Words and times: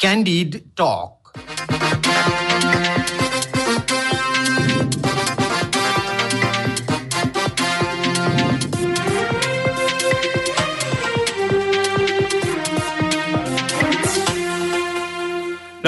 Candid 0.00 0.74
Talk. 0.74 1.19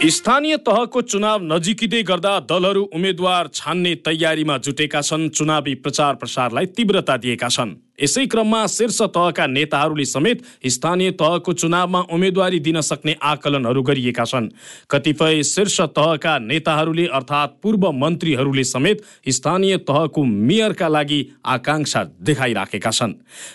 स्थानीय 0.00 0.56
तहको 0.56 1.00
चुनाव 1.02 1.42
नजिकिँदै 1.42 2.02
गर्दा 2.02 2.40
दलहरू 2.40 2.82
उम्मेद्वार 2.94 3.48
छान्ने 3.54 3.94
तयारीमा 3.94 4.56
जुटेका 4.58 5.00
छन्। 5.00 5.28
चुनावी 5.28 5.74
प्रचार 5.74 6.14
प्रसारलाई 6.14 6.66
तीव्रता 6.66 7.16
दिएका 7.16 7.48
छन्। 7.48 7.76
यसै 8.02 8.24
क्रममा 8.26 8.66
शीर्ष 8.68 9.00
तहका 9.14 9.46
नेताहरूले 9.46 10.04
समेत 10.06 10.42
स्थानीय 10.66 11.10
तहको 11.20 11.52
चुनावमा 11.52 12.00
उम्मेदवारी 12.10 12.58
दिन 12.60 12.80
सक्ने 12.80 13.14
आकलनहरू 13.22 13.82
गरिएका 13.82 14.24
छन्। 14.24 14.48
कतिपय 14.90 15.42
शीर्ष 15.44 15.80
तहका 15.96 16.38
नेताहरूले 16.40 17.06
अर्थात् 17.08 17.56
पूर्व 17.62 17.90
मन्त्रीहरूले 17.94 18.64
समेत 18.64 19.02
स्थानीय 19.28 19.76
तहको 19.84 20.24
मेयरका 20.24 20.88
लागि 20.88 21.20
आकाङ्क्षा 21.46 22.04
देखाइराखेका 22.22 22.90
छन्। 22.90 23.12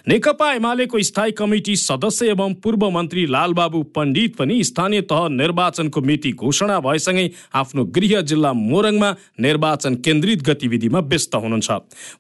नेकपा 0.07 0.51
एमालेको 0.53 1.01
स्थायी 1.01 1.31
कमिटी 1.31 1.75
सदस्य 1.77 2.29
एवं 2.31 2.53
पूर्व 2.63 2.89
मन्त्री 2.89 3.25
लालबाबु 3.27 3.81
पण्डित 3.95 4.35
पनि 4.35 4.63
स्थानीय 4.63 5.01
तह 5.09 5.27
निर्वाचनको 5.31 6.01
मिति 6.01 6.31
घोषणा 6.33 6.79
भएसँगै 6.79 7.29
आफ्नो 7.55 7.83
गृह 7.95 8.21
जिल्ला 8.21 8.53
मोरङमा 8.53 9.11
निर्वाचन 9.39 9.95
केन्द्रित 10.05 10.43
गतिविधिमा 10.43 10.99
व्यस्त 11.01 11.35
हुनुहुन्छ। 11.35 11.69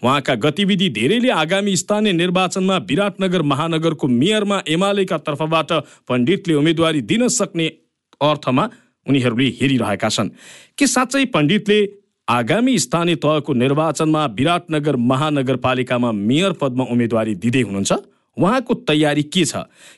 उहाँका 0.03 0.35
गतिविधि 0.45 0.89
धेरैले 0.89 1.29
आगामी 1.35 1.75
स्थानीय 1.75 2.13
निर्वाचनमा 2.15 2.77
विराटनगर 2.89 3.41
महानगरको 3.41 4.07
मेयरमा 4.07 4.61
एमालेका 4.67 5.17
तर्फबाट 5.17 5.71
पण्डितले 6.09 6.53
उम्मेदवारी 6.53 7.01
दिन 7.01 7.27
सक्ने 7.27 7.67
अर्थमा 8.21 8.69
उनीहरूले 9.07 9.47
हेरिरहेका 9.59 10.09
छन्। 10.09 10.29
के 10.77 10.87
साँच्चै 10.87 11.25
पण्डितले 11.35 11.79
आगामी 12.27 12.77
स्थानीय 12.79 13.15
तहको 13.15 13.53
निर्वाचनमा 13.53 14.25
विराटनगर 14.37 14.95
महानगरपालिकामा 15.11 16.11
मेयर 16.11 16.51
पदमा 16.61 16.83
उम्मेदवारी 16.83 17.35
दिँदै 17.35 17.61
हुनुहुन्छ? 17.61 17.93
उहाँको 18.37 18.73
तयारी 18.83 19.23
के 19.23 19.45
छ? 19.45 19.55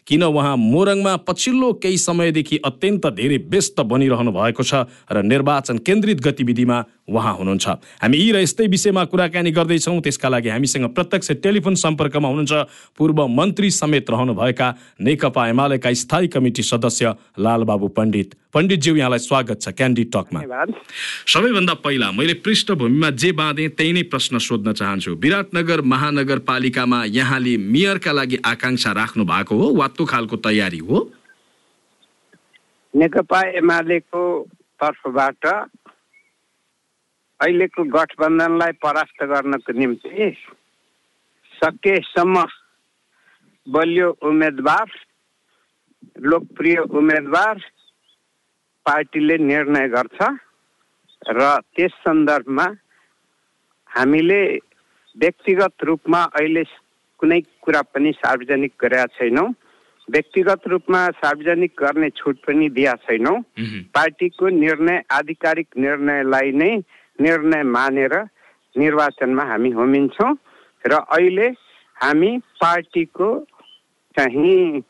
किन 0.07 0.23
उहाँ 0.23 0.55
मोरङमा 0.57 1.15
पछिल्लो 1.27 1.73
केही 1.81 1.97
समयदेखि 1.97 2.57
अत्यन्त 2.65 3.05
धेरै 3.17 3.37
व्यस्त 3.49 3.79
बनिरहनु 3.81 4.31
भएको 4.31 4.63
छ 4.63 4.85
र 5.11 5.21
निर्वाचन 5.23 5.77
केन्द्रित 5.81 6.21
गतिविधिमा 6.21 6.77
उहाँ 7.07 7.33
हुनुहुन्छ? 7.33 7.67
हामी 8.03 8.17
यी 8.17 8.31
र 8.31 8.37
यस्तै 8.43 8.67
विषयमा 8.67 9.03
कुराकानी 9.09 9.51
गर्दैछौँ 9.51 9.99
त्यसका 10.01 10.29
लागि 10.29 10.49
हामीसँग 10.49 10.85
प्रत्यक्ष 10.91 11.31
टेलिफोन 11.39 11.75
सम्पर्कमा 11.75 12.27
हुनुहुन्छ 12.27 12.53
पूर्व 12.97 13.27
मन्त्री 13.27 13.69
समेत 13.71 14.09
रहनुभएका 14.09 14.67
नेकपा 15.01 15.47
एमालेका 15.47 15.93
स्थायी 15.93 16.27
कमिटी 16.27 16.63
सदस्य 16.63 17.13
लालबाबु 17.39 17.87
पण्डित। 17.95 18.35
पण्डितज्यू 18.53 18.95
यहाँलाई 18.95 19.19
स्वागत 19.19 19.61
छ 19.61 19.69
क्यान्डिड 19.71 20.11
टकमा। 20.11 20.41
सबैभन्दा 21.27 21.73
पहिला 21.79 22.11
मैले 22.11 22.33
पृष्ठभूमिमा 22.43 23.09
जे 23.15 23.31
बाँधेँ 23.31 23.69
त्यही 23.69 23.91
नै 23.93 24.03
प्रश्न 24.11 24.37
सोध्न 24.37 24.73
चाहन्छु। 24.73 25.15
विराटनगर 25.15 25.81
महानगरपालिकामा 25.87 27.03
यहाँले 27.07 27.55
मेयरका 27.57 28.11
लागि 28.11 28.26
आकाङ्क्षा 28.45 28.91
राख्नु 28.91 29.23
भएको 29.25 29.55
हो 29.55 29.67
वा 29.73 29.87
त्यो 29.87 30.05
खालको 30.05 30.35
तयारी 30.47 30.77
हो? 30.77 30.97
नेकपा 32.93 33.39
एमालेको 33.57 34.21
तर्फबाट 34.79 35.45
अहिलेको 37.39 37.83
गठबन्धनलाई 37.95 38.71
परास्त 38.83 39.23
गर्नको 39.31 39.71
निम्ति 39.79 40.29
सकेसम्म 41.53 42.43
बलियो 43.67 44.09
उम्मेदवार 44.21 44.87
लोकप्रिय 46.25 46.77
उम्मेदवार 46.77 47.55
पार्टीले 48.85 49.37
निर्णय 49.37 49.87
गर्छ 49.89 50.19
र 51.21 51.39
त्यस 51.75 51.93
सन्दर्भमा 52.05 52.65
हामीले 53.89 54.41
व्यक्तिगत 55.17 55.83
रूपमा 55.83 56.21
अहिले 56.39 56.63
कुनै 57.19 57.39
कुरा 57.61 57.81
पनि 57.93 58.11
सार्वजनिक 58.13 58.73
गरेका 58.81 59.05
छैनौँ। 59.17 59.47
व्यक्तिगत 60.07 60.67
रूपमा 60.67 60.99
सार्वजनिक 61.19 61.71
गर्ने 61.79 62.09
छुट 62.15 62.37
पनि 62.47 62.69
दिएका 62.69 62.93
छैनौँ। 63.05 63.37
पार्टीको 63.91 64.47
निर्णय 64.55 65.01
आधिकारिक 65.11 65.67
निर्णयलाई 65.77 66.51
नै 66.53 66.71
निर्णय 67.19 67.63
मानेर 67.67 68.13
निर्वाचनमा 68.75 69.43
हामी 69.43 69.71
होमिन्छौँ 69.71 70.31
र 70.83 70.93
अहिले 70.93 71.47
हामी 71.97 72.31
पार्टीको 72.61 73.29
चाहिँ 74.15 74.81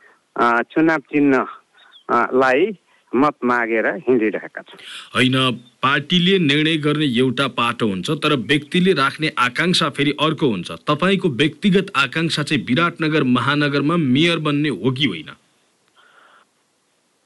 चुनाव 0.70 1.00
चिन्हलाई 1.10 2.66
मत 3.12 3.36
मागेर 3.44 3.86
हिँडिरहेका 4.06 4.62
छौँ। 4.62 4.78
होइन 5.14 5.36
पार्टीले 5.82 6.38
निर्णय 6.38 6.76
गर्ने 6.76 7.06
एउटा 7.18 7.46
पाटो 7.56 7.86
हुन्छ 7.86 8.10
तर 8.22 8.34
व्यक्तिले 8.50 8.92
राख्ने 8.92 9.28
आकाङ्क्षा 9.38 9.88
फेरि 9.96 10.12
अर्को 10.20 10.46
हुन्छ। 10.48 10.70
तपाईँको 10.88 11.28
व्यक्तिगत 11.42 11.92
आकाङ्क्षा 11.96 12.42
चाहिँ 12.42 12.64
विराटनगर 12.64 13.22
महानगरमा 13.36 13.96
मेयर 13.96 14.38
बन्ने 14.46 14.68
हो 14.68 14.90
कि 14.90 15.06
होइन? 15.06 15.30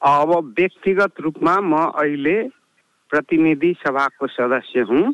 अब 0.01 0.31
व्यक्तिगत 0.59 1.21
रूपमा 1.21 1.55
म 1.61 1.73
अहिले 1.97 2.37
प्रतिनिधि 3.11 3.73
सभाको 3.81 4.27
सदस्य 4.27 4.81
हुँ 4.91 5.05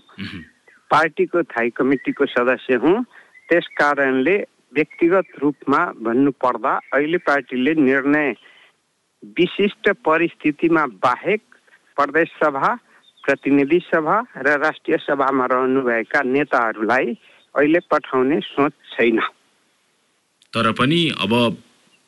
पार्टीको 0.90 1.42
थाई 1.42 1.70
कमिटीको 1.76 2.26
सदस्य 2.26 2.74
हुँ। 2.82 2.96
त्यस 3.48 3.66
कारणले 3.78 4.36
व्यक्तिगत 4.74 5.38
रूपमा 5.42 5.78
भन्नुपर्दा 6.02 6.72
अहिले 6.94 7.18
पार्टीले 7.24 7.74
निर्णय 7.74 8.34
विशिष्ट 9.38 9.90
परिस्थितिमा 10.04 10.86
बाहेक 11.02 11.42
प्रदेश 11.96 12.28
सभा 12.42 12.74
प्रतिनिधि 13.28 13.78
सभा 13.84 14.16
र 14.40 14.56
राष्ट्रिय 14.64 14.96
सभामा 15.04 15.46
रहनुभएका 15.52 16.20
नेताहरूलाई 16.24 17.06
अहिले 17.54 17.80
पठाउने 17.92 18.40
सोच 18.40 18.72
छैन। 18.96 19.20
तर 20.52 20.72
पनि 20.72 21.00
अब 21.20 21.32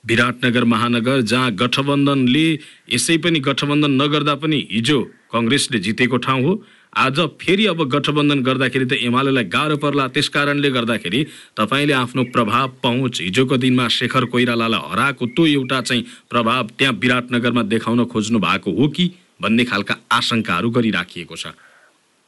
विराटनगर 0.04 0.64
महानगर 0.64 1.20
जहाँ 1.28 1.52
गठबन्धनले 1.60 2.46
यसै 2.88 3.16
पनि 3.20 3.40
गठबन्धन 3.44 4.00
नगर्दा 4.02 4.34
पनि 4.40 4.58
हिजो 4.72 4.98
कङ्ग्रेसले 5.32 5.78
जितेको 5.78 6.16
ठाउँ 6.16 6.42
हो। 6.42 6.54
आज 6.96 7.20
फेरि 7.40 7.66
अब 7.66 7.82
गठबन्धन 7.92 8.40
गर्दाखेरि 8.42 8.86
त 8.86 8.92
एमालेलाई 9.04 9.44
गाह्रो 9.52 9.76
पर्ला। 9.76 10.08
त्यस 10.16 10.28
कारणले 10.34 10.70
गर्दाखेरि 10.72 11.20
तपाईँले 11.58 11.92
आफ्नो 12.00 12.24
प्रभाव 12.32 12.68
पहुँच 12.82 13.20
हिजोको 13.20 13.56
दिनमा 13.60 13.88
शेखर 13.92 14.24
कोइरालालाई 14.32 14.80
हराएको 14.88 15.26
त्यो 15.36 15.46
एउटा 15.46 15.80
चाहिँ 15.84 16.02
प्रभाव 16.32 16.68
त्यहाँ 16.78 16.94
विराटनगरमा 16.96 17.62
देखाउन 17.68 18.04
खोज्नु 18.08 18.38
भएको 18.40 18.70
हो 18.72 18.88
कि? 18.88 19.06
भन्ने 19.42 19.64
खालका 19.64 19.94
आशंकाहरू 20.12 20.70
गरिराखिएको 20.70 21.36
छ। 21.36 21.52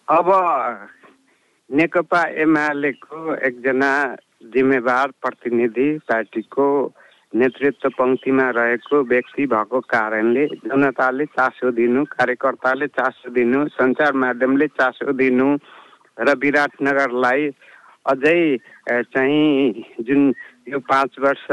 अब 0.09 0.29
नेकपा 1.71 2.23
एमालेको 2.43 3.35
एकजना 3.37 3.93
जिम्मेवार 4.53 5.13
प्रतिनिधि 5.23 5.89
पार्टीको 6.09 6.67
नेतृत्व 7.33 7.89
पङ्क्तिमा 7.99 8.49
रहेको 8.51 9.03
व्यक्ति 9.05 9.47
भएको 9.47 9.81
कारणले 9.89 10.47
जनताले 10.65 11.25
चासो 11.33 11.71
दिनु 11.73 12.05
कार्यकर्ताले 12.13 12.87
चासो 12.93 13.31
दिनु 13.33 13.67
सञ्चार 13.73 14.13
माध्यमले 14.25 14.67
चासो 14.77 15.13
दिनु 15.13 15.49
र 16.19 16.35
विराटनगरलाई 16.37 17.49
अझै 18.07 18.41
चाहिँ 18.85 19.85
जुन 20.01 20.33
यो 20.69 20.79
पाँच 20.85 21.17
वर्ष 21.21 21.47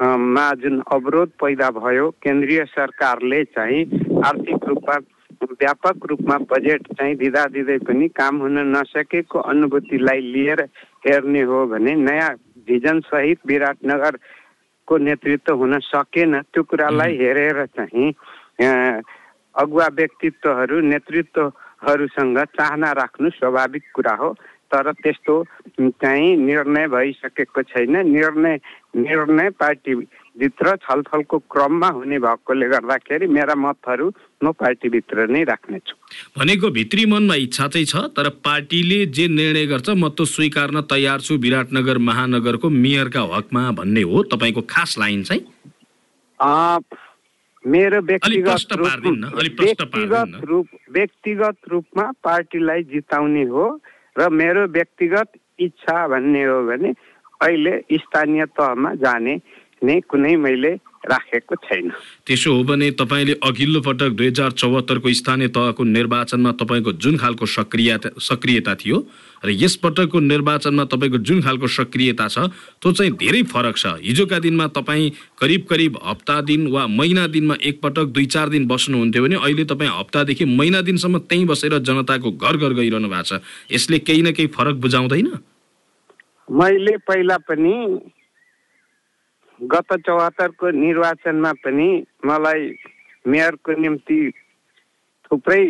विकासमा 0.00 0.52
जुन 0.60 0.80
अवरोध 0.92 1.28
पैदा 1.40 1.70
भयो। 1.70 2.10
केन्द्रीय 2.22 2.64
सरकारले 2.68 3.42
चाहिँ 3.46 3.82
आर्थिक 4.24 4.64
रूपमा 4.68 4.96
व्यापक 5.42 6.06
रूपमा 6.10 6.36
बजेट 6.50 6.82
चाहिँ 6.92 7.14
दिँदा 7.16 7.44
दिँदै 7.48 7.78
पनि 7.80 8.08
काम 8.12 8.36
हुन 8.40 8.58
नसकेको 8.76 9.38
अनुभूतिलाई 9.40 10.20
लिएर 10.20 10.60
हेर्ने 11.06 11.42
हो 11.48 11.66
भने 11.66 11.94
नयाँ 11.96 12.34
भिजन 12.68 13.00
सहित 13.08 13.38
विराटनगरको 13.46 14.96
नेतृत्व 14.98 15.54
हुन 15.56 15.78
सकेन। 15.80 16.40
त्यो 16.52 16.62
कुरालाई 16.62 17.16
हेरेर 17.16 17.64
चाहिँ 17.76 18.12
अगुवा 19.56 19.86
व्यक्तित्वहरू 19.96 20.80
नेतृत्वहरूसँग 20.92 22.38
चाहना 22.52 22.92
राख्नु 22.92 23.30
स्वाभाविक 23.30 23.84
कुरा 23.94 24.14
हो। 24.20 24.34
तर 24.72 24.92
त्यस्तो 24.92 25.34
चाहिँ 25.80 26.36
निर्णय 26.36 26.86
भइसकेको 26.88 27.62
छैन। 27.62 27.96
निर्णय 28.10 28.58
निर्णय 28.96 29.50
पार्टीभित्र 29.60 30.76
छलफलको 30.82 31.38
क्रममा 31.52 31.88
हुने 31.96 32.18
भएकोले 32.18 32.68
गर्दाखेरि 32.68 33.26
मेरा 33.26 33.54
मतहरू 33.54 34.10
म 34.44 34.52
पार्टीभित्र 34.52 35.26
नै 35.28 35.42
राख्नेछु। 35.44 35.94
भनेको 36.38 36.70
भित्री 36.70 37.04
मनमा 37.06 37.34
इच्छा 37.46 37.66
चाहिँ 37.68 37.86
छ 37.86 37.96
तर 38.16 38.28
पार्टीले 38.44 39.04
जे 39.06 39.28
निर्णय 39.28 39.66
गर्छ 39.66 39.88
म 39.96 40.08
त 40.08 40.26
स्वीकार्न 40.26 40.80
तयार 40.90 41.20
छु। 41.20 41.36
विराटनगर 41.38 41.98
महानगरको 41.98 42.68
मेयरका 42.70 43.22
हकमा 43.32 43.70
भन्ने 43.78 44.02
हो। 44.02 44.22
तपाईँको 44.32 44.62
खास 44.68 44.98
लाइन 44.98 45.22
चाहिँ? 45.22 45.42
मेरो 47.66 48.00
व्यक्तिगत 48.06 48.72
व्यक्तिगत 49.58 50.40
रूप 50.44 50.66
व्यक्तिगत 50.90 51.56
रूपमा 51.70 52.04
पार्टीलाई 52.24 52.82
जिताउने 52.92 53.42
हो। 53.50 53.64
र 54.16 54.28
मेरो 54.32 54.66
व्यक्तिगत 54.68 55.32
इच्छा 55.58 56.06
भन्ने 56.08 56.44
हो 56.44 56.62
भने 56.66 56.92
अहिले 57.40 57.72
स्थानीय 57.94 58.44
तहमा 58.52 58.94
जाने 58.96 59.36
नै 59.82 60.00
कुनै 60.08 60.34
मैले 60.36 60.72
राखेको 61.06 61.54
छैन। 61.62 61.90
त्यसो 62.26 62.52
हो 62.52 62.62
भने 62.64 62.90
तपाईँले 62.98 63.34
अघिल्लो 63.44 63.80
पटक 63.80 64.10
दुई 64.16 64.26
हजार 64.26 64.50
चौहत्तरको 64.52 65.12
स्थानीय 65.12 65.48
तहको 65.54 65.84
निर्वाचनमा 65.84 66.52
तपाईँको 66.52 66.92
जुन 66.96 67.16
खालको 67.16 67.46
सक्रियता 67.46 68.08
सक्रियता 68.18 68.74
थियो 68.74 68.96
र 69.44 69.50
यस 69.52 69.76
पटकको 69.84 70.20
निर्वाचनमा 70.20 70.84
तपाईँको 70.84 71.18
जुन 71.22 71.42
खालको 71.42 71.66
सक्रियता 71.68 72.26
छ 72.26 72.50
त्यो 72.80 72.92
चाहिँ 72.92 73.12
धेरै 73.14 73.42
फरक 73.52 73.76
छ। 73.76 73.86
हिजोका 74.02 74.38
दिनमा 74.42 74.66
तपाईँ 74.74 75.10
करिब 75.38 75.66
करिब 75.70 75.98
हप्ता 76.02 76.40
दिन 76.40 76.66
वा 76.72 76.86
महिना 76.90 77.26
दिनमा 77.28 77.54
एकपटक 77.62 78.10
दुई 78.10 78.26
चार 78.26 78.48
दिन 78.48 78.66
बस्नुहुन्थ्यो 78.66 79.22
भने 79.22 79.36
अहिले 79.36 79.64
तपाईँ 79.70 79.90
हप्तादेखि 79.92 80.44
महिना 80.56 80.80
दिनसम्म 80.82 81.18
त्यहीँ 81.28 81.46
बसेर 81.46 81.78
जनताको 81.84 82.30
घर 82.32 82.56
घर 82.56 82.72
गइरहनु 82.80 83.08
भएको 83.08 83.22
छ। 83.22 83.40
यसले 83.70 83.98
केही 84.00 84.22
न 84.22 84.32
केही 84.32 84.48
फरक 84.50 84.74
बुझाउँदैन? 84.82 85.30
मैले 86.48 86.96
पहिला 87.06 87.36
पनि 87.46 87.74
गत 89.62 89.92
चौहत्तरको 90.06 90.70
निर्वाचनमा 90.70 91.52
पनि 91.64 91.88
मलाई 92.24 92.74
मेयरको 93.26 93.72
निम्ति 93.72 94.18
थुप्रै 95.24 95.64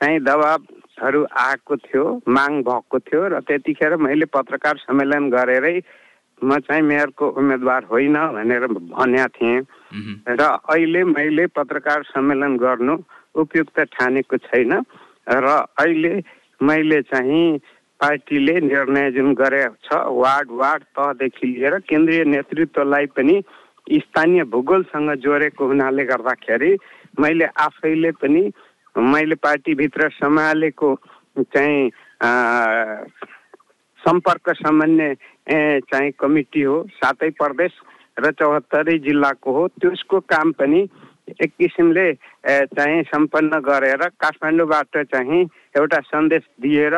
चाहिँ 0.00 0.20
दबाबहरू 0.20 1.24
आएको 1.38 1.76
थियो 1.76 2.04
माग 2.28 2.52
भएको 2.62 2.98
थियो 2.98 3.26
र 3.28 3.40
त्यतिखेर 3.40 3.96
मैले 3.96 4.24
पत्रकार 4.24 4.76
सम्मेलन 4.76 5.30
गरेरै 5.30 5.82
म 6.42 6.58
चाहिँ 6.58 6.82
मेयरको 6.82 7.28
उम्मेदवार 7.36 7.84
होइन 7.84 8.16
भनेर 8.16 8.66
भनेको 8.66 9.28
थिएँ। 9.28 9.60
र 10.28 10.40
अहिले 10.40 11.04
मैले 11.04 11.46
पत्रकार 11.46 12.02
सम्मेलन 12.02 12.56
गर्नु 12.56 12.96
उपयुक्त 13.34 13.80
ठानेको 13.92 14.36
छैन 14.36 14.72
र 15.28 15.46
अहिले 15.76 16.22
मैले 16.60 17.02
चाहिँ 17.02 17.60
पार्टीले 18.00 18.54
निर्णय 18.60 19.10
जुन 19.12 19.34
गरेको 19.34 19.76
छ। 19.84 20.00
वार्ड 20.20 20.48
वार्ड 20.60 20.82
तहदेखि 20.96 21.46
लिएर 21.46 21.78
केन्द्रीय 21.88 22.24
नेतृत्वलाई 22.24 23.06
पनि 23.16 23.36
स्थानीय 23.86 24.44
भूगोलसँग 24.52 25.10
जोडेको 25.20 25.66
हुनाले 25.66 26.04
गर्दाखेरि 26.04 26.72
मैले 27.20 27.44
आफैले 27.60 28.10
पनि 28.22 28.42
मैले 28.96 29.34
पार्टीभित्र 29.42 30.08
सम्हालेको 30.12 30.94
चाहिँ 31.54 31.90
सम्पर्क 34.00 34.50
समन्वय 34.56 35.14
चाहिँ 35.90 36.10
कमिटी 36.20 36.62
हो 36.62 36.76
सातै 36.94 37.30
प्रदेश 37.36 37.72
र 38.18 38.30
चौहत्तरै 38.32 38.98
जिल्लाको 38.98 39.52
हो। 39.52 39.66
त्यसको 39.80 40.20
काम 40.28 40.52
पनि 40.52 40.80
एक 41.42 41.52
किसिमले 41.58 42.12
चाहिँ 42.76 43.02
सम्पन्न 43.06 43.58
गरेर 43.62 44.02
काठमाडौँबाट 44.20 44.96
चाहिँ 45.12 45.42
एउटा 45.76 46.00
सन्देश 46.06 46.42
दिएर 46.62 46.96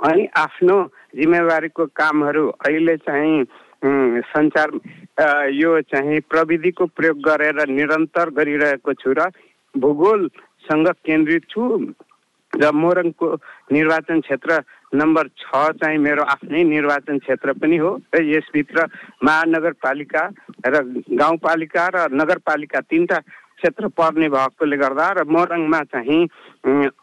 अनि 0.00 0.26
आफ्नो 0.36 0.76
जिम्मेवारीको 1.16 1.86
कामहरू 1.92 2.46
अहिले 2.66 2.96
चाहिँ 2.96 3.44
सञ्चार 4.32 4.70
यो 5.52 5.80
चाहिँ 5.82 6.20
प्रविधिको 6.30 6.86
प्रयोग 6.96 7.18
गरेर 7.20 7.68
निरन्तर 7.68 8.30
गरिरहेको 8.36 8.92
छु 8.94 9.12
र 9.12 9.30
भूगोलसँग 9.74 10.88
केन्द्रित 11.06 11.44
छु। 11.50 11.62
र 12.52 12.70
मोरङको 12.74 13.26
निर्वाचन 13.72 14.20
क्षेत्र 14.20 14.62
नम्बर 14.94 15.26
छ 15.38 15.54
चाहिँ 15.78 15.98
मेरो 15.98 16.22
आफ्नै 16.24 16.62
निर्वाचन 16.64 17.18
क्षेत्र 17.18 17.52
पनि 17.52 17.76
हो 17.76 17.90
र 18.14 18.22
यसभित्र 18.26 18.86
महानगरपालिका 19.22 20.22
र 20.66 20.82
गाउँपालिका 21.14 21.86
र 21.94 22.08
नगरपालिका 22.12 22.80
तिनवटा 22.90 23.18
क्षेत्र 23.54 23.88
पर्ने 23.94 24.28
भएकोले 24.28 24.76
गर्दा 24.76 25.06
र 25.12 25.24
मोरङमा 25.30 25.80
चाहिँ 25.94 26.22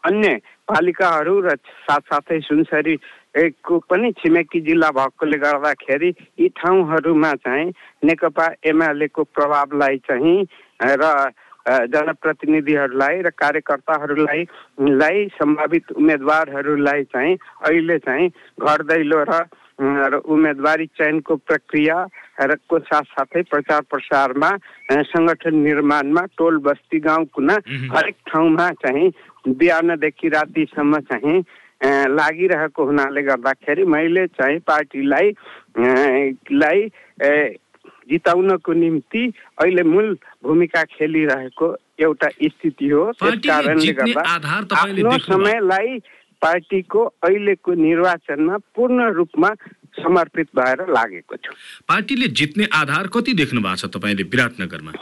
अन्य 0.04 0.36
पालिकाहरू 0.68 1.34
र 1.40 1.56
साथसाथै 1.82 2.40
सुनसरीको 2.42 3.78
पनि 3.86 4.12
छिमेकी 4.14 4.60
जिल्ला 4.62 4.90
भएकोले 4.92 5.38
गर्दाखेरि 5.38 6.10
यी 6.38 6.48
ठाउँहरूमा 6.54 7.32
चाहिँ 7.40 7.68
नेकपा 8.04 8.46
एमालेको 8.66 9.22
प्रभावलाई 9.30 9.96
चाहिँ 10.04 10.38
र 10.94 11.12
जनप्रतिनिधिहरूलाई 11.66 13.20
र 13.20 13.30
कार्यकर्ताहरूलाई 13.36 14.44
लाई 14.94 15.24
सम्भावित 15.32 15.92
उम्मेदवारहरूलाई 15.94 17.02
चाहिँ 17.06 17.36
अहिले 17.62 17.98
चाहिँ 18.00 18.28
घर 18.58 18.82
दैलो 18.84 19.22
र 19.24 19.40
र 19.78 20.16
उम्मेदवारी 20.26 20.86
चयनको 20.88 21.34
प्रक्रिया 21.38 21.96
र 22.42 22.54
को 22.68 22.78
साथसाथै 22.80 23.42
प्रचार 23.44 23.82
प्रसारमा 23.86 24.50
सङ्गठन 25.06 25.54
निर्माणमा 25.56 26.24
टोल 26.38 26.58
बस्ती 26.60 26.98
गाउँ 27.00 27.24
कुना 27.30 27.56
हरेक 27.92 28.16
ठाउँमा 28.26 28.70
चाहिँ 28.82 29.10
बिहानदेखि 29.54 30.28
रातिसम्म 30.28 31.00
चाहिँ 31.08 31.38
लागिरहेको 32.10 32.84
हुनाले 32.84 33.22
गर्दाखेरि 33.22 33.84
मैले 33.86 34.26
चाहिँ 34.34 34.58
पार्टीलाई 34.66 35.30
लाई 36.52 36.80
जिताउनको 38.10 38.72
निम्ति 38.72 39.22
अहिले 39.62 39.82
मूल 39.82 40.16
भूमिका 40.44 40.82
खेलिरहेको 40.84 41.66
एउटा 42.00 42.28
स्थिति 42.28 42.88
हो। 42.88 43.04
त्यस 43.12 43.38
कारणले 43.46 43.92
गर्दा 43.92 44.22
आफ्नो 44.76 45.18
समयलाई 45.18 45.98
पार्टीको 46.42 47.04
अहिलेको 47.24 47.74
निर्वाचनमा 47.74 48.56
पूर्ण 48.74 49.10
रूपमा 49.12 49.50
समर्पित 49.98 50.48
भएर 50.56 50.78
लागेको 50.88 51.36
छु। 51.36 51.52
पार्टीले 51.88 52.26
जित्ने 52.38 52.64
आधार 52.72 53.06
कति 53.14 53.32
देख्नु 53.34 53.60
भएको 53.60 53.76
छ 53.76 53.90
तपाईँले 53.94 54.22
विराटनगरमा? 54.22 54.92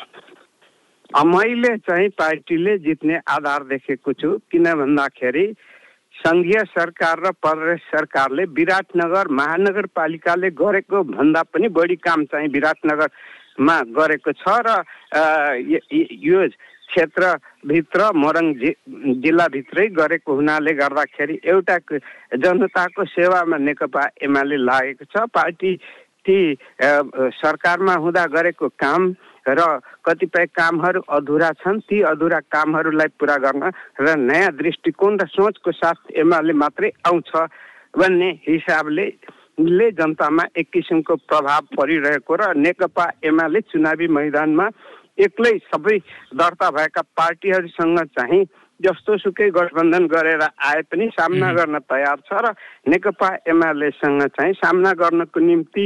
मैले 1.15 1.77
चाहिँ 1.79 2.09
पार्टीले 2.19 2.77
जित्ने 2.79 3.19
आधार 3.29 3.65
देखेको 3.65 4.13
छु 4.13 4.31
किन 4.51 4.65
भन्दाखेरि 4.75 5.47
सङ्घीय 6.15 6.63
सरकार 6.67 7.21
र 7.21 7.31
प्रदेश 7.39 7.81
सरकारले 7.87 8.45
विराटनगर 8.51 9.29
महानगरपालिकाले 9.31 10.51
गरेको 10.51 11.03
भन्दा 11.07 11.43
पनि 11.55 11.69
बढी 11.71 11.97
काम 12.03 12.25
चाहिँ 12.27 12.49
विराटनगरमा 12.49 13.81
गरेको 13.95 14.33
छ 14.35 14.57
र 14.67 14.83
यो 16.27 16.47
क्षेत्रभित्र 16.87 18.11
मोरङ 18.15 18.53
जि 18.55 18.75
जिल्लाभित्रै 19.23 19.87
गरेको 19.95 20.35
हुनाले 20.35 20.73
गर्दाखेरि 20.75 21.39
एउटा 21.45 21.79
जनताको 22.39 23.05
सेवामा 23.05 23.57
नेकपा 23.59 24.03
एमाले 24.23 24.57
लागेको 24.57 25.05
छ। 25.05 25.27
पार्टी 25.35 25.75
ती 26.27 26.39
सरकारमा 26.83 27.95
हुँदा 27.95 28.25
गरेको 28.35 28.69
काम 28.79 29.13
र 29.49 29.63
कतिपय 30.05 30.47
कामहरू 30.53 31.01
अधुरा 31.09 31.51
छन् 31.57 31.81
ती 31.83 32.01
अधुरा 32.05 32.41
कामहरूलाई 32.49 33.09
पुरा 33.15 33.37
गर्न 33.39 33.71
र 34.01 34.17
नयाँ 34.21 34.53
दृष्टिकोण 34.55 35.17
र 35.17 35.27
सोचको 35.29 35.73
साथ 35.75 36.13
एमाले 36.17 36.53
मात्रै 36.55 36.91
आउँछ 37.05 37.31
भन्ने 37.95 38.31
हिसाबले 38.43 39.07
ले 39.59 39.91
जनतामा 39.93 40.45
एक 40.55 40.69
किसिमको 40.73 41.15
प्रभाव 41.25 41.75
परिरहेको 41.75 42.35
र 42.37 42.53
नेकपा 42.57 43.07
एमाले 43.25 43.61
चुनावी 43.67 44.09
मैदानमा 44.11 44.69
एक्लै 45.19 45.53
सबै 45.65 45.99
दर्ता 46.35 46.71
भएका 46.73 47.03
पार्टीहरूसँग 47.17 47.99
चाहिँ 48.11 48.45
जस्तो 48.81 49.17
सुकै 49.19 49.49
गठबन्धन 49.51 50.07
गरेर 50.07 50.43
आए 50.43 50.83
पनि 50.85 51.09
सामना 51.11 51.53
गर्न 51.53 51.79
तयार 51.87 52.21
छ 52.23 52.41
र 52.41 52.53
नेकपा 52.87 53.29
एमालेसँग 53.49 54.23
चाहिँ 54.31 54.53
सामना 54.55 54.93
गर्नको 54.95 55.41
निम्ति 55.41 55.85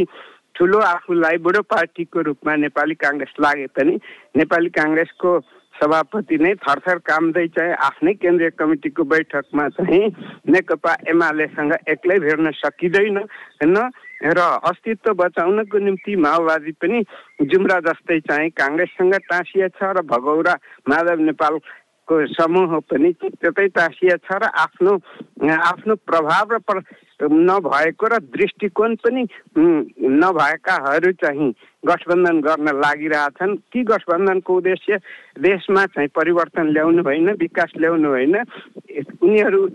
ठुलो 0.54 0.78
आफूलाई 0.84 1.36
बुढो 1.38 1.62
पार्टीको 1.66 2.20
रूपमा 2.22 2.56
नेपाली 2.58 2.94
काङ्ग्रेस 2.96 3.34
लागे 3.40 3.66
पनि 3.72 3.94
नेपाली 4.36 4.70
काङ्ग्रेसको 4.72 5.32
सभापति 5.74 6.36
नै 6.38 6.52
थरथर 6.60 6.98
कामदै 7.02 7.46
चाहिँ 7.50 7.74
आफ्नै 7.80 8.12
केन्द्रीय 8.16 8.50
कमिटीको 8.52 9.04
बैठकमा 9.06 9.68
चाहिँ 9.70 10.04
नेकपा 10.48 10.92
एमालेसँग 11.08 11.72
एक्लै 11.88 12.18
भेट्न 12.20 12.50
सकिँदैन 12.54 13.16
होइन 13.16 13.76
र 14.30 14.40
अस्तित्व 14.62 15.12
बचाउनको 15.14 15.78
निम्ति 15.80 16.16
माओवादी 16.18 16.72
पनि 16.76 17.02
जुम्रा 17.46 17.78
जस्तै 17.82 18.18
चाहिँ 18.22 18.50
काङ्ग्रेससँग 18.52 19.14
टाँसिएछ 19.24 19.82
र 19.90 20.02
भगौरा 20.06 20.54
माधव 20.86 21.24
नेपालको 21.24 22.24
समूह 22.28 22.78
पनि 22.84 23.12
त्यतै 23.16 23.68
टाँसिएछ 23.72 24.32
र 24.34 24.50
आफ्नो 24.60 24.92
आफ्नो 25.62 25.94
प्रभाव 26.04 26.52
र 26.52 26.58
नभएको 27.22 28.06
र 28.06 28.18
दृष्टिकोण 28.32 28.94
पनि 28.96 29.22
नभएकाहरू 29.58 31.12
चाहिँ 31.12 31.50
गठबन्धन 31.86 32.40
गर्न 32.40 32.68
लागिरहेछन्। 32.80 33.56
ती 33.56 33.82
गठबन्धनको 33.84 34.56
उद्देश्य 34.56 34.96
देशमा 35.40 35.84
चाहिँ 35.86 36.08
परिवर्तन 36.08 36.72
ल्याउनु 36.72 37.02
होइन 37.02 37.30
विकास 37.40 37.72
ल्याउनु 37.76 38.08
होइन। 38.08 38.36
उनीहरू 39.22 39.66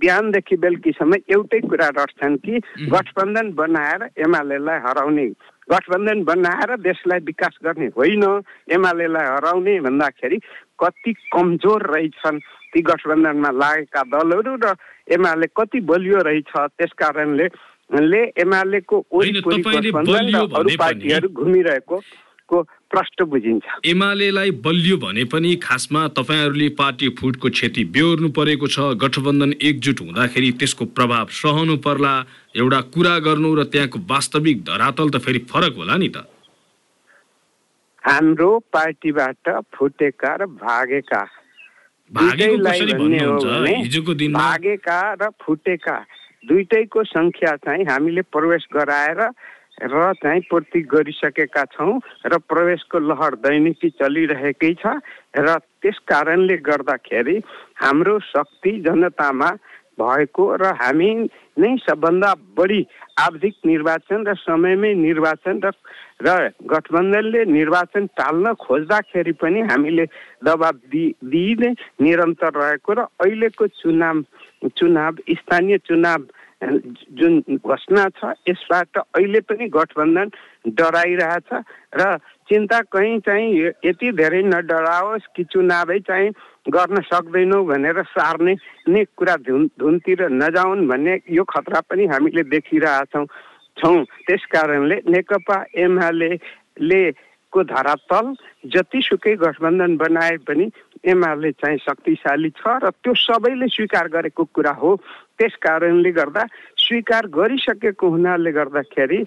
बिहानदेखि 0.00 0.56
बेलुकीसम्म 0.56 1.14
एउटै 1.28 1.60
कुरा 1.60 1.88
रट्छन् 1.98 2.36
कि 2.38 2.60
गठबन्धन 2.88 3.52
बनाएर 3.52 4.02
एमालेलाई 4.18 4.78
हराउने। 4.86 5.26
गठबन्धन 5.70 6.22
बनाएर 6.24 6.70
देशलाई 6.80 7.18
विकास 7.26 7.58
गर्ने 7.64 7.86
होइन 7.96 8.24
एमालेलाई 8.72 9.26
हराउने 9.26 9.74
भन्दाखेरि 9.80 10.38
कति 10.80 11.12
कमजोर 11.32 11.82
रहेछन् 11.94 12.40
ती 12.72 12.80
गठबन्धनमा 12.80 13.50
लागेका 13.50 14.02
दलहरू 14.08 14.54
र 14.56 14.74
एमाले 15.10 15.46
कति 15.56 15.80
बलियो 15.82 16.18
रहेछ? 16.22 16.52
त्यस 16.78 16.92
कारणले 16.98 17.46
ले 17.90 18.22
एमालेको 18.38 18.96
अरू 19.10 20.76
पार्टीहरू 20.78 21.28
घुमिरहेको 21.28 21.96
को 22.48 22.62
प्रष्ट 22.90 23.22
बुझिन्छ। 23.30 23.64
एमालेलाई 23.86 24.50
बलियो 24.62 24.96
भने 24.98 25.24
पनि 25.30 25.54
खासमा 25.62 26.06
तपाईँहरूले 26.18 26.68
पार्टी 26.78 27.08
फुटको 27.18 27.48
क्षति 27.50 27.84
बेहोर्नु 27.94 28.28
परेको 28.30 28.66
छ। 28.66 28.94
गठबन्धन 28.98 29.52
एकजुट 29.62 30.00
हुँदाखेरि 30.00 30.50
त्यसको 30.58 30.84
प्रभाव 30.94 31.26
सहनु 31.30 31.76
पर्ला। 31.78 32.14
एउटा 32.56 32.80
कुरा 32.94 33.18
गर्नु 33.26 33.54
र 33.54 33.64
त्यहाँको 33.70 33.98
वास्तविक 34.10 34.62
धरातल 34.66 35.10
त 35.10 35.22
फेरि 35.22 35.38
फरक 35.50 35.74
होला 35.76 35.96
नि 35.96 36.08
त। 36.08 36.26
हाम्रो 38.02 38.50
पार्टीबाट 38.72 39.44
फुटेका 39.74 40.34
र 40.34 40.46
भागेका 40.58 41.22
भागेका 44.34 45.00
र 45.14 45.28
फुटेका 45.42 45.96
दुइटैको 46.44 47.04
सङ्ख्या 47.04 47.54
चाहिँ 47.58 47.84
हामीले 47.84 48.22
प्रवेश 48.28 48.66
गराएर 48.74 49.20
र 49.84 50.12
चाहिँ 50.14 50.40
पूर्ति 50.50 50.80
गरिसकेका 50.90 51.64
छौँ 51.70 52.00
र 52.26 52.38
प्रवेशको 52.44 52.98
लहर 53.00 53.34
दैनिकी 53.40 53.90
चलिरहेकै 53.96 54.72
छ 54.74 54.98
र 55.38 55.58
त्यस 55.78 55.98
कारणले 56.04 56.56
गर्दाखेरि 56.60 57.36
हाम्रो 57.76 58.18
शक्ति 58.26 58.72
जनतामा 58.80 59.50
भएको 60.00 60.44
र 60.56 60.72
हामी 60.76 61.10
नै 61.56 61.70
सबभन्दा 61.78 62.32
बढी 62.56 62.80
आवधिक 63.18 63.54
निर्वाचन 63.66 64.26
र 64.26 64.34
समयमै 64.38 64.92
निर्वाचन 64.96 65.60
र 65.60 65.72
र 66.20 66.50
गठबन्धनले 66.66 67.44
निर्वाचन 67.50 68.06
टाल्न 68.14 68.52
खोज्दाखेरि 68.56 69.32
पनि 69.36 69.60
हामीले 69.68 70.04
दबाब 70.44 70.76
दि 70.88 71.04
दिइने 71.26 71.70
निरन्तर 72.00 72.52
रहेको 72.56 72.92
र 72.92 73.06
अहिलेको 73.18 73.66
चुनाव 73.76 74.22
चुनाव 74.70 75.24
स्थानीय 75.32 75.78
चुनाव 75.84 76.28
जुन 76.62 77.40
घोषणा 77.56 78.04
छ 78.16 78.32
यसबाट 78.48 78.98
अहिले 78.98 79.40
पनि 79.42 79.68
गठबन्धन 79.68 80.30
डराइरहेछ 80.70 81.52
र 81.94 82.16
चिन्ता 82.48 82.80
कहीँ 82.92 83.18
चाहिँ 83.20 83.70
यति 83.84 84.12
धेरै 84.12 84.42
नडराओस् 84.44 85.32
कि 85.36 85.44
चुनावै 85.44 85.98
चाहिँ 86.00 86.30
गर्न 86.68 87.00
सक्दैनौँ 87.08 87.64
भनेर 87.66 88.02
सार्ने 88.04 88.54
नै 88.88 89.04
कुरा 89.16 89.36
धुन 89.46 89.66
धुनतिर 89.80 90.28
नजाउन् 90.28 90.86
भन्ने 90.88 91.14
यो 91.30 91.44
खतरा 91.44 91.80
पनि 91.88 92.04
हामीले 92.06 92.42
देखिरहेछौँ 92.52 93.26
छौँ। 93.76 94.04
त्यस 94.26 94.44
कारणले 94.52 94.96
नेकपा 95.08 95.56
एमाले 95.78 96.30
को 97.52 97.62
धरातल 97.64 98.26
जतिसुकै 98.70 99.34
गठबन्धन 99.36 99.96
बनाए 99.96 100.36
पनि 100.46 100.70
एमाले 101.02 101.50
चाहिँ 101.58 101.78
शक्तिशाली 101.78 102.50
छ 102.54 102.76
र 102.84 102.90
त्यो 102.92 103.14
सबैले 103.16 103.66
स्वीकार 103.66 104.08
गरेको 104.08 104.44
कुरा 104.54 104.72
हो। 104.76 104.94
त्यस 105.38 105.54
कारणले 105.58 106.10
गर्दा 106.12 106.44
स्वीकार 106.76 107.26
गरिसकेको 107.26 108.08
हुनाले 108.08 108.52
गर्दाखेरि 108.52 109.20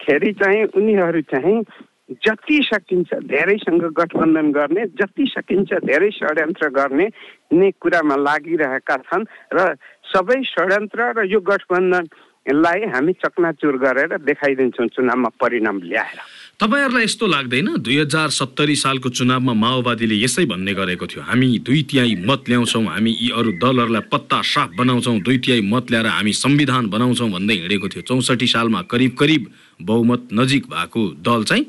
खेरि 0.00 0.32
चाहिँ 0.32 0.64
उनीहरू 0.72 1.20
चाहिँ 1.34 1.58
जति 2.08 2.60
सकिन्छ 2.62 3.14
धेरैसँग 3.26 3.82
गठबन्धन 3.98 4.50
गर्ने 4.52 4.84
जति 4.94 5.26
सकिन्छ 5.26 5.72
धेरै 5.84 6.10
षड्यन्त्र 6.10 6.68
गर्ने 6.70 7.06
नै 7.52 7.70
कुरामा 7.82 8.16
लागिरहेका 8.16 8.96
छन् 9.10 9.24
र 9.52 9.74
सबै 10.14 10.42
षड्यन्त्र 10.44 11.12
र 11.18 11.26
यो 11.26 11.40
गठबन्धनलाई 11.42 12.80
हामी 12.94 13.12
चकनाचुर 13.12 13.76
गरेर 13.82 14.16
देखाइदिन्छौँ 14.22 14.86
चुनावमा 14.86 15.30
परिणाम 15.34 15.76
ल्याएर। 15.82 16.18
तपाईँहरूलाई 16.62 17.04
यस्तो 17.04 17.26
लाग्दैन? 17.26 17.68
दुई 17.82 17.96
हजार 17.98 18.28
सत्तरी 18.30 18.76
सालको 18.76 19.08
चुनावमा 19.10 19.52
माओवादीले 19.52 20.16
यसै 20.22 20.46
भन्ने 20.46 20.72
गरेको 20.78 21.06
थियो। 21.10 21.22
हामी 21.26 21.48
दुई 21.66 21.82
तिहाई 21.90 22.14
मत 22.22 22.48
ल्याउँछौँ 22.48 22.84
हामी 22.86 23.12
यी 23.18 23.28
अरू 23.34 23.50
दलहरूलाई 23.58 24.06
पत्ता 24.14 24.40
साफ 24.46 24.78
बनाउँछौँ 24.78 25.18
दुई 25.26 25.38
तिहाई 25.42 25.60
मत 25.74 25.90
ल्याएर 25.90 26.06
हामी 26.06 26.32
संविधान 26.38 26.86
बनाउँछौँ 26.86 27.30
भन्दै 27.34 27.54
हिँडेको 27.66 27.88
थियो। 27.88 28.02
चौसठी 28.08 28.46
सालमा 28.46 28.80
करिब 28.86 29.12
करिब 29.18 29.50
बहुमत 29.82 30.28
नजिक 30.32 30.70
भएको 30.70 31.02
दल 31.20 31.44
चाहिँ 31.44 31.66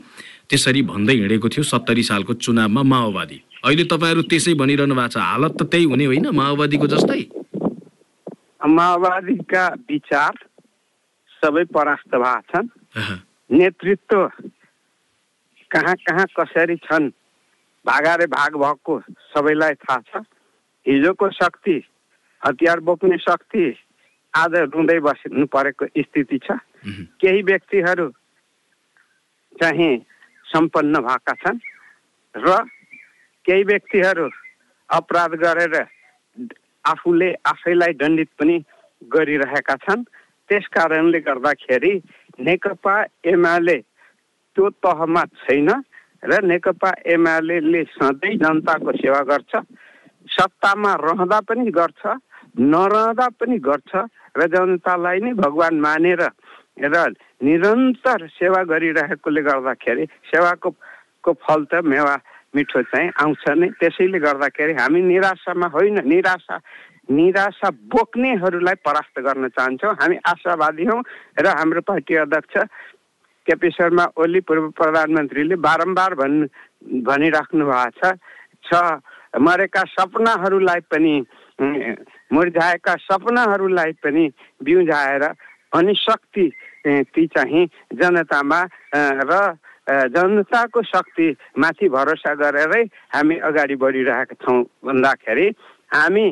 त्यसरी 0.50 0.82
भन्दै 0.90 1.16
हिँडेको 1.16 1.48
थियो 1.50 1.64
सत्तरी 1.64 2.04
सालको 2.04 2.34
चुनावमा 2.40 2.82
माओवादी। 2.84 3.38
अहिले 3.66 3.84
तपाईँहरू 3.92 4.22
त्यसै 4.32 4.54
भनिरहनु 4.56 4.96
भएको 4.96 5.12
छ 5.12 5.18
हालत 5.20 5.54
त 5.60 5.62
त्यही 5.68 5.86
हुने 5.92 6.06
होइन 6.08 6.28
माओवादीको 6.32 6.88
जस्तै। 6.88 7.22
माओवादीका 8.68 9.64
विचार 9.90 10.34
सबै 11.42 11.64
परास्त 11.68 12.12
भएको 12.16 12.42
छन्। 12.50 12.68
नेतृत्व 13.50 14.20
कहाँ 15.72 15.96
कहाँ 16.00 16.26
कसरी 16.38 16.76
छन् 16.88 17.12
भागारे 17.86 18.26
भाग 18.28 18.56
भएको 18.56 18.94
सबैलाई 19.36 19.74
थाहा 19.84 20.00
छ। 20.00 20.24
हिजोको 20.86 21.30
शक्ति 21.36 21.76
हतियार 22.42 22.80
बोक्ने 22.88 23.18
शक्ति 23.20 23.64
आज 24.34 24.56
रुँदै 24.72 25.00
बस्नु 25.04 25.46
परेको 25.52 25.86
स्थिति 25.98 26.38
छ। 26.40 26.56
केही 27.20 27.42
व्यक्तिहरू 27.44 28.08
चाहिँ 29.60 29.96
सम्पन्न 30.48 31.02
भएका 31.08 31.34
छन् 31.44 31.60
र 32.36 32.56
केही 33.46 33.64
व्यक्तिहरू 33.64 34.28
अपराध 34.90 35.32
गरेर 35.44 35.76
आफूले 36.86 37.30
आफैलाई 37.46 37.94
दण्डित 38.00 38.30
पनि 38.40 38.56
गरिरहेका 39.02 39.76
छन्। 39.84 40.04
त्यस 40.50 40.68
कारणले 40.74 41.20
गर्दाखेरि 41.20 41.94
नेकपा 42.40 42.96
एमाले 43.28 43.78
त्यो 44.56 44.70
तहमा 44.84 45.24
छैन 45.44 45.70
र 46.24 46.42
नेकपा 46.44 46.92
एमाले 47.14 47.84
सधैँ 47.94 48.36
जनताको 48.44 48.92
सेवा 48.98 49.22
गर्छ 49.32 49.52
सत्तामा 50.28 50.94
रहँदा 51.04 51.40
पनि 51.50 51.72
गर्छ 51.72 52.02
नरहँदा 52.72 53.28
पनि 53.40 53.58
गर्छ 53.68 53.92
र 54.38 54.48
जनतालाई 54.56 55.20
नै 55.20 55.34
भगवान् 55.36 55.82
मानेर 55.82 56.24
र 56.86 56.96
निरन्तर 57.42 58.28
सेवा 58.34 58.62
गरिरहेकोले 58.64 59.42
गर्दाखेरि 59.42 60.06
सेवाको 60.30 60.70
को 61.24 61.34
फल 61.44 61.66
त 61.72 61.82
मेवा 61.86 62.16
मिठो 62.56 62.82
चाहिँ 62.82 63.10
आउँछ 63.22 63.44
नै। 63.60 63.68
त्यसैले 63.80 64.20
गर्दाखेरि 64.20 64.74
हामी 64.82 65.02
निराशामा 65.02 65.68
होइन 65.70 65.98
निराशा 66.08 66.58
निराशा 67.08 67.70
बोक्नेहरूलाई 67.94 68.76
परास्त 68.82 69.20
गर्न 69.22 69.48
चाहन्छौँ। 69.54 69.94
हामी 70.02 70.18
आशावादी 70.26 70.86
हौँ 70.86 71.02
र 71.40 71.46
हाम्रो 71.48 71.82
पार्टी 71.86 72.16
अध्यक्ष 72.26 72.56
केपी 73.48 73.70
शर्मा 73.72 74.06
ओली 74.18 74.40
पूर्व 74.44 74.70
प्रधानमन्त्रीले 74.76 75.56
बारम्बार 75.56 76.14
भन् 76.20 76.38
भनिराख्नु 77.06 77.64
भएको 77.64 77.92
छ। 78.00 78.18
छ 78.66 78.72
मरेका 79.40 79.84
सपनाहरूलाई 79.94 80.80
पनि 80.92 81.14
मुर्झाएका 82.34 82.94
सपनाहरूलाई 83.08 83.92
पनि 84.04 84.26
बिउझाएर 84.64 85.24
अनि 85.74 85.94
शक्ति 85.96 86.46
ती 86.88 87.26
चाहिँ 87.28 87.66
जनतामा 87.94 88.62
र 89.24 89.34
जनताको 89.88 90.82
शक्ति 90.86 91.28
माथि 91.58 91.90
भरोसा 91.90 92.34
गरेरै 92.36 92.84
हामी 93.14 93.36
अगाडि 93.44 93.76
बढिरहेका 93.76 94.36
छौँ 94.38 94.62
भन्दाखेरि 94.84 95.48
हामी 95.92 96.26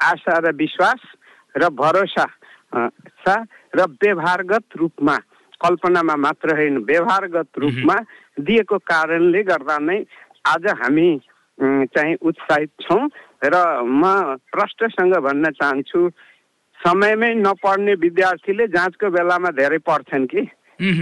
आशा 0.00 0.38
र 0.38 0.52
विश्वास 0.54 1.00
र 1.54 1.68
भरोसा 1.74 2.26
र 3.74 3.84
व्यवहारगत 3.96 4.76
रूपमा 4.76 5.16
कल्पनामा 5.60 6.16
मात्र 6.16 6.56
होइन 6.56 6.76
व्यवहारगत 6.84 7.58
रूपमा 7.58 7.96
दिएको 8.40 8.78
कारणले 8.84 9.42
गर्दा 9.44 9.78
नै 9.80 9.98
आज 10.46 10.66
हामी 10.78 11.08
चाहिँ 11.58 12.14
उत्साहित 12.22 12.70
छौँ 12.80 13.08
र 13.44 13.56
म 13.82 14.36
प्रष्टसँग 14.46 15.14
भन्न 15.18 15.50
चाहन्छु 15.52 16.08
समयमै 16.84 17.32
नपढ्ने 17.34 17.94
विद्यार्थीले 18.02 18.66
जाँचको 18.68 19.10
बेलामा 19.10 19.50
धेरै 19.58 19.78
पढ्छन् 19.82 20.26
कि। 20.26 20.42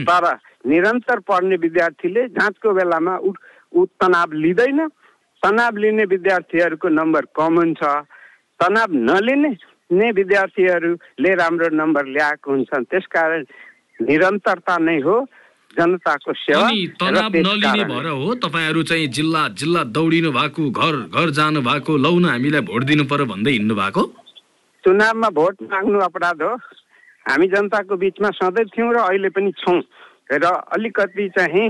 तर 0.09 0.25
निरन्तर 0.67 1.19
पढ्ने 1.29 1.57
विद्यार्थीले 1.63 2.27
जाँचको 2.33 2.73
बेलामा 2.73 3.17
उ 3.19 3.33
ऊ 3.73 3.85
तनाव 4.01 4.33
लिँदैन। 4.33 4.89
तनाव 5.43 5.77
लिने 5.77 6.05
विद्यार्थीहरूको 6.11 6.89
नम्बर 6.89 7.25
कम 7.37 7.55
हुन्छ 7.57 7.83
तनाव 8.61 8.93
नलिने 9.09 9.51
ने 9.93 10.11
विद्यार्थीहरूले 10.13 11.35
राम्रो 11.35 11.69
नम्बर 11.77 12.05
ल्याएको 12.07 12.51
हुन्छन्। 12.51 12.85
त्यसकारण 12.91 13.45
निरन्तरता 14.01 14.77
नै 14.81 14.99
हो 15.05 15.17
जनताको 15.77 16.33
सेवा 16.33 16.69
तनाव 17.01 17.37
नलिने 17.37 17.85
भएर 17.85 18.09
हो 18.17 18.35
तपाईँहरू 18.43 18.83
चाहिँ 18.83 19.07
जिल्ला 19.13 19.43
जिल्ला 19.61 19.83
दौडिनु 19.93 20.31
भएको 20.33 20.71
घर 20.73 20.95
घर 21.13 21.31
जानु 21.39 21.61
भएको 21.63 21.97
लौ 21.97 22.19
न 22.19 22.25
हामीलाई 22.33 22.65
भोट 22.65 22.83
दिनु 22.89 23.05
पर्यो 23.05 23.27
भन्दै 23.27 23.53
हिँड्नु 23.53 23.75
भएको? 23.77 24.03
चुनावमा 24.87 25.29
भोट 25.35 25.63
माग्नु 25.67 25.99
अपराध 26.07 26.43
हो। 26.43 26.55
हामी 27.27 27.47
जनताको 27.51 27.97
बिचमा 27.99 28.31
सधैँ 28.39 28.71
थियौँ 28.71 28.93
र 28.95 28.99
अहिले 29.03 29.29
पनि 29.35 29.51
छौँ। 29.59 29.83
र 30.31 30.47
अलिकति 30.47 31.29
चाहिँ 31.35 31.69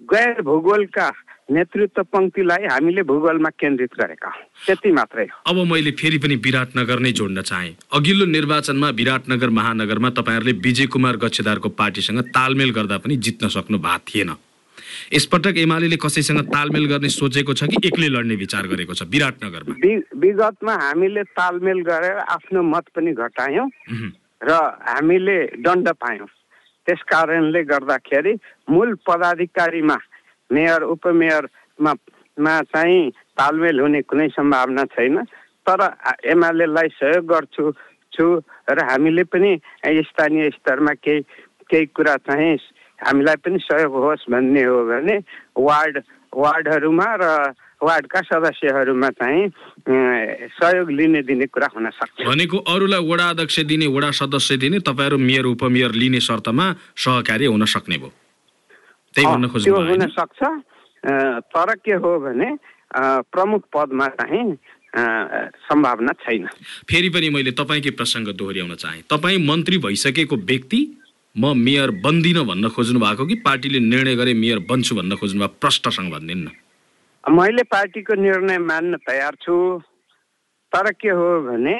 गैर 0.00 0.40
भूगोलका 0.42 1.08
नेतृत्व 1.52 2.02
पङ्क्तिलाई 2.08 2.64
हामीले 2.72 3.02
भूगोलमा 3.04 3.50
केन्द्रित 3.60 3.92
गरेका 4.00 4.30
त्यति 4.66 4.90
मात्रै 4.92 5.26
अब 5.46 5.56
मैले 5.68 5.90
फेरि 6.00 6.18
पनि 6.18 6.36
विराटनगर 6.40 6.98
नै 6.98 7.12
जोड्न 7.12 7.42
चाहेँ। 7.42 7.76
अघिल्लो 7.92 8.26
निर्वाचनमा 8.26 8.88
विराटनगर 9.00 9.50
महानगरमा 9.50 10.10
तपाईँहरूले 10.16 10.52
विजय 10.64 10.86
कुमार 10.88 11.16
गच्छेदारको 11.20 11.68
पार्टीसँग 11.68 12.20
तालमेल 12.32 12.70
गर्दा 12.72 12.98
पनि 13.04 13.16
जित्न 13.16 13.48
सक्नु 13.52 13.78
भएको 13.78 14.08
थिएन। 14.08 14.30
यसपटक 15.12 15.58
एमाले 15.58 15.96
कसैसँग 15.96 16.40
तालमेल 16.48 16.86
गर्ने 16.92 17.08
सोचेको 17.10 17.54
छ 17.54 17.68
कि 17.72 17.86
एक्लै 17.88 18.08
लड्ने 18.08 18.36
विचार 18.42 18.66
गरेको 18.72 18.94
छ 18.94 19.08
विराटनगरमा 19.12 19.74
विगतमा 20.24 20.74
हामीले 20.82 21.22
तालमेल 21.38 21.80
गरेर 21.88 22.18
आफ्नो 22.36 22.62
मत 22.62 22.84
पनि 22.96 23.12
घटायौँ। 23.12 23.68
र 24.42 24.52
हामीले 24.88 25.36
दण्ड 25.62 25.88
पायौँ 26.02 26.26
त्यस 26.86 27.02
कारणले 27.08 27.62
गर्दाखेरि 27.62 28.32
मूल 28.70 28.94
पदाधिकारीमा 29.06 29.96
मेयर 30.50 30.82
उपमेयरमा 30.82 31.92
मा 32.38 32.54
चाहिँ 32.74 33.10
तालमेल 33.38 33.80
हुने 33.80 34.00
कुनै 34.02 34.28
सम्भावना 34.34 34.84
छैन 34.96 35.22
तर 35.68 35.80
एमालेलाई 36.26 36.88
सहयोग 36.98 37.26
गर्छु 37.26 37.70
छु 38.12 38.26
र 38.66 38.78
हामीले 38.90 39.24
पनि 39.30 39.50
स्थानीय 40.10 40.50
स्तरमा 40.58 40.92
केही 41.06 41.20
केही 41.70 41.86
कुरा 41.96 42.16
चाहिँ 42.26 42.56
हामीलाई 43.02 43.36
पनि 43.44 43.58
सहयोग 43.58 43.92
होस् 44.04 44.30
भन्ने 44.30 44.62
हो 44.62 44.78
भने 44.86 45.16
वार्ड 45.58 46.02
वार्डहरूमा 46.32 47.08
र 47.20 47.24
वार्डका 47.82 48.20
सदस्यहरूमा 48.24 49.08
चाहिँ 49.18 49.44
सहयोग 50.54 50.90
लिने 50.90 51.22
दिने 51.26 51.46
कुरा 51.50 51.68
हुन 51.74 51.90
सक्छ। 51.90 52.24
भनेको 52.24 52.58
अरूलाई 52.72 53.02
वडा 53.04 53.26
अध्यक्ष 53.30 53.58
दिने 53.66 53.86
वडा 53.90 54.10
सदस्य 54.16 54.56
दिने 54.56 54.78
तपाईँहरू 54.86 55.18
मेयर 55.18 55.44
उपमेयर 55.50 55.92
लिने 55.92 56.20
शर्तमा 56.22 56.66
सहकार्य 56.94 57.46
हुन 57.52 57.64
सक्ने 57.66 57.96
भयो। 57.98 58.12
त्यही 59.14 59.26
भन्न 59.26 59.46
भयो 59.50 59.76
हुन? 59.76 60.06
सक्छ। 60.08 60.40
तर 61.52 61.74
के 61.84 61.94
हो 61.98 62.10
भने 62.22 62.48
प्रमुख 63.28 63.62
पदमा 63.74 64.06
चाहिँ 64.14 64.46
सम्भावना 65.66 66.12
छैन। 66.22 66.46
फेरि 66.88 67.08
पनि 67.10 67.28
मैले 67.34 67.50
तपाईँकै 67.58 67.90
प्रसङ्ग 67.98 68.28
दोहोऱ्याउन 68.38 68.74
चाहेँ। 68.78 69.02
तपाईँ 69.10 69.38
मन्त्री 69.42 69.78
भइसकेको 69.84 70.36
व्यक्ति 70.36 70.80
म 71.36 71.52
मेयर 71.56 71.90
बन्दिनँ 72.04 72.44
भन्न 72.44 72.68
खोज्नु 72.68 73.00
भएको 73.00 73.24
कि 73.26 73.34
पार्टीले 73.40 73.78
निर्णय 73.80 74.14
गरे 74.16 74.32
मेयर 74.34 74.58
बन्छु 74.68 74.94
भन्न 74.94 75.16
खोज्नु 75.16 75.40
भएको 75.40 75.56
प्रष्टसँग 75.60 76.10
भनिदिनु 76.12 76.50
मैले 77.24 77.62
पार्टीको 77.72 78.14
निर्णय 78.20 78.58
मान्न 78.60 78.96
तयार 79.08 79.34
छु 79.40 79.56
तर 80.72 80.90
के 80.92 81.08
हो 81.08 81.28
भने 81.42 81.76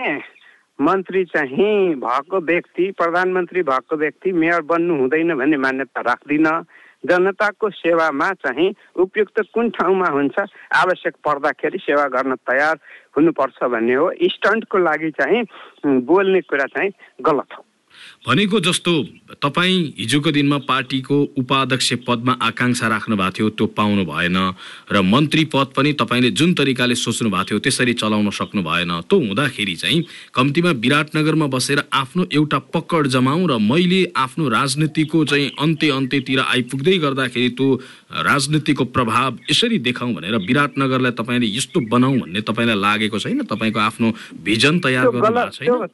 मन्त्री 0.79 1.25
चाहिँ 1.25 1.95
भएको 2.01 2.41
व्यक्ति 2.41 2.91
प्रधानमन्त्री 2.99 3.63
भएको 3.63 3.97
व्यक्ति 3.97 4.33
मेयर 4.33 4.61
बन्नु 4.63 4.97
हुँदैन 4.97 5.35
भन्ने 5.37 5.57
मान्यता 5.57 6.01
राख्दिनँ। 6.01 6.65
जनताको 7.05 7.71
सेवामा 7.71 8.33
चाहिँ 8.33 8.69
उपयुक्त 8.97 9.41
कुन 9.55 9.71
ठाउँमा 9.71 10.09
हुन्छ 10.09 10.39
आवश्यक 10.81 11.15
पर्दाखेरि 11.25 11.79
सेवा 11.79 12.07
गर्न 12.09 12.35
तयार 12.49 12.79
हुनुपर्छ 13.17 13.63
भन्ने 13.65 13.95
हो। 13.95 14.11
स्टन्टको 14.33 14.79
लागि 14.79 15.11
चाहिँ 15.21 15.43
बोल्ने 16.09 16.41
कुरा 16.41 16.67
चाहिँ 16.73 16.91
गलत 17.21 17.59
हो। 17.59 17.65
भनेको 18.23 18.59
जस्तो 18.61 18.93
तपाईँ 19.43 19.79
हिजोको 19.99 20.31
दिनमा 20.31 20.59
पार्टीको 20.63 21.17
उपाध्यक्ष 21.43 21.93
पदमा 22.07 22.33
आकाङ्क्षा 22.39 22.87
राख्नु 22.89 23.17
भएको 23.19 23.35
थियो 23.35 23.49
त्यो 23.59 23.67
पाउनु 23.75 24.05
भएन 24.07 24.39
र 24.93 25.03
मन्त्री 25.03 25.45
पद 25.51 25.73
पनि 25.75 25.93
तपाईँले 25.99 26.31
जुन 26.31 26.55
तरिकाले 26.55 26.95
सोच्नु 26.95 27.31
भएको 27.31 27.45
थियो 27.51 27.59
त्यसरी 27.59 27.95
चलाउन 27.99 28.31
सक्नु 28.31 28.63
भएन। 28.63 28.93
त्यो 29.11 29.19
हुँदाखेरि 29.19 29.75
चाहिँ 29.75 29.99
कम्तीमा 30.35 30.71
विराटनगरमा 30.71 31.47
बसेर 31.51 31.83
आफ्नो 31.91 32.23
एउटा 32.31 32.59
पकड 32.71 33.07
जमाउँ 33.11 33.43
र 33.51 33.59
मैले 33.59 34.15
आफ्नो 34.15 34.49
राजनीतिको 34.55 35.25
चाहिँ 35.27 35.51
अन्त्य 35.59 35.91
अन्त्यतिर 35.91 36.41
आइपुग्दै 36.47 36.99
गर्दाखेरि 37.03 37.51
त्यो 37.59 37.69
राजनीतिको 38.23 38.85
प्रभाव 38.95 39.51
यसरी 39.51 39.79
देखाउँ 39.83 40.15
भनेर 40.15 40.37
विराटनगरलाई 40.47 41.13
तपाईँले 41.19 41.47
यस्तो 41.59 41.81
बनाऊ 41.91 42.15
भन्ने 42.23 42.41
तपाईँलाई 42.47 42.79
लागेको 42.79 43.19
छैन? 43.19 43.43
तपाईँको 43.51 43.79
आफ्नो 43.81 44.09
भिजन 44.47 44.79
तयार 44.79 45.11
त्यो 45.11 45.19
गर्नु 45.19 45.35
भएको 45.35 45.51
छैन? 45.51 45.91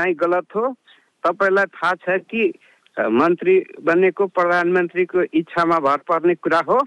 भनाइ 0.00 0.14
गलत 0.14 0.56
हो 0.56 0.74
तपाईँलाई 1.24 1.64
थाहा 1.76 1.94
छ 1.94 2.18
कि 2.24 2.52
मन्त्री 2.96 3.54
बनेको 3.84 4.26
प्रधानमन्त्रीको 4.26 5.22
इच्छामा 5.32 5.78
भर 5.78 5.96
पर्ने 6.08 6.34
कुरा 6.34 6.60
हो। 6.68 6.78